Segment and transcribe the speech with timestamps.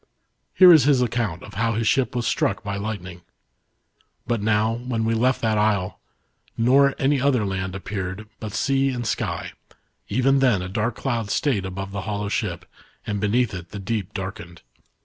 [0.55, 3.21] Here is his account of how his ship was struck by lightning:"
[4.25, 5.99] But n^>w, when we left that isle,
[6.57, 9.51] nor any ether land appeared but sea and sky,
[10.09, 12.65] even +hen a dark cloud stayed above the hollow ship,
[13.05, 14.63] and beneath it, the deep darkened.